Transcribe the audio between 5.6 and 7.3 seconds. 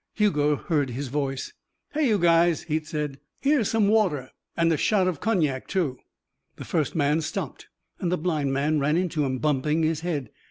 too." The first man